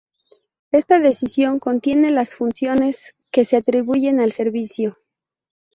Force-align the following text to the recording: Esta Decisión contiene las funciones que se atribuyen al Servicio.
Esta 0.71 0.97
Decisión 0.99 1.59
contiene 1.59 2.09
las 2.09 2.33
funciones 2.33 3.13
que 3.31 3.45
se 3.45 3.55
atribuyen 3.55 4.19
al 4.19 4.31
Servicio. 4.31 4.97